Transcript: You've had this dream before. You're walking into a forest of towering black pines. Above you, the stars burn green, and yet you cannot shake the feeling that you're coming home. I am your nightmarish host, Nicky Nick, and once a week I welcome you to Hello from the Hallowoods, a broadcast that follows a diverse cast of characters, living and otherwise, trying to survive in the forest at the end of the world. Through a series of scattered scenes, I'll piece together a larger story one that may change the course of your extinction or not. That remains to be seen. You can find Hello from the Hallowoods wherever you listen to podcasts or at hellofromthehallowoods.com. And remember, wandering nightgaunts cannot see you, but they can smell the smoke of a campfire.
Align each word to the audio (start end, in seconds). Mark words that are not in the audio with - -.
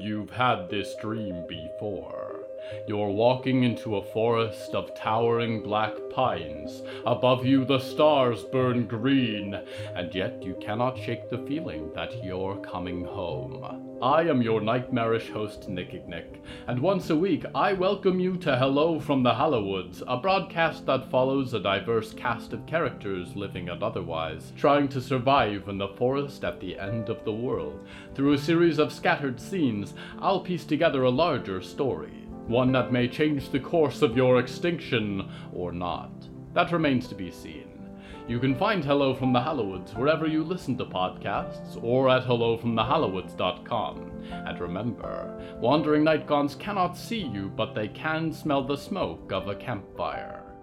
You've 0.00 0.30
had 0.30 0.68
this 0.68 0.94
dream 0.96 1.44
before. 1.48 2.33
You're 2.86 3.10
walking 3.10 3.64
into 3.64 3.96
a 3.96 4.04
forest 4.12 4.74
of 4.74 4.94
towering 4.94 5.62
black 5.62 5.94
pines. 6.10 6.82
Above 7.06 7.44
you, 7.44 7.64
the 7.64 7.78
stars 7.78 8.44
burn 8.44 8.86
green, 8.86 9.58
and 9.94 10.14
yet 10.14 10.42
you 10.42 10.54
cannot 10.60 10.98
shake 10.98 11.30
the 11.30 11.38
feeling 11.38 11.90
that 11.94 12.24
you're 12.24 12.56
coming 12.58 13.04
home. 13.04 13.98
I 14.02 14.22
am 14.22 14.42
your 14.42 14.60
nightmarish 14.60 15.30
host, 15.30 15.68
Nicky 15.68 16.02
Nick, 16.06 16.42
and 16.66 16.78
once 16.78 17.08
a 17.10 17.16
week 17.16 17.44
I 17.54 17.72
welcome 17.72 18.20
you 18.20 18.36
to 18.38 18.56
Hello 18.56 19.00
from 19.00 19.22
the 19.22 19.34
Hallowoods, 19.34 20.02
a 20.06 20.18
broadcast 20.18 20.84
that 20.86 21.10
follows 21.10 21.54
a 21.54 21.60
diverse 21.60 22.12
cast 22.12 22.52
of 22.52 22.66
characters, 22.66 23.34
living 23.34 23.70
and 23.70 23.82
otherwise, 23.82 24.52
trying 24.56 24.88
to 24.88 25.00
survive 25.00 25.68
in 25.68 25.78
the 25.78 25.88
forest 25.88 26.44
at 26.44 26.60
the 26.60 26.78
end 26.78 27.08
of 27.08 27.24
the 27.24 27.32
world. 27.32 27.86
Through 28.14 28.34
a 28.34 28.38
series 28.38 28.78
of 28.78 28.92
scattered 28.92 29.40
scenes, 29.40 29.94
I'll 30.18 30.40
piece 30.40 30.64
together 30.64 31.04
a 31.04 31.10
larger 31.10 31.62
story 31.62 32.23
one 32.46 32.72
that 32.72 32.92
may 32.92 33.08
change 33.08 33.50
the 33.50 33.60
course 33.60 34.02
of 34.02 34.16
your 34.16 34.38
extinction 34.38 35.30
or 35.52 35.72
not. 35.72 36.12
That 36.52 36.72
remains 36.72 37.08
to 37.08 37.14
be 37.14 37.30
seen. 37.30 37.74
You 38.26 38.38
can 38.38 38.54
find 38.54 38.82
Hello 38.82 39.14
from 39.14 39.34
the 39.34 39.40
Hallowoods 39.42 39.94
wherever 39.94 40.26
you 40.26 40.42
listen 40.44 40.78
to 40.78 40.86
podcasts 40.86 41.78
or 41.82 42.08
at 42.08 42.24
hellofromthehallowoods.com. 42.24 44.10
And 44.30 44.60
remember, 44.60 45.56
wandering 45.60 46.04
nightgaunts 46.04 46.58
cannot 46.58 46.96
see 46.96 47.20
you, 47.20 47.52
but 47.54 47.74
they 47.74 47.88
can 47.88 48.32
smell 48.32 48.64
the 48.64 48.76
smoke 48.76 49.30
of 49.30 49.48
a 49.48 49.54
campfire. 49.54 50.53